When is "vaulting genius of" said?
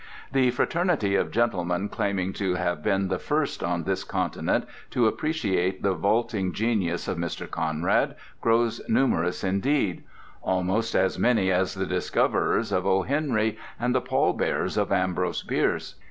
5.93-7.19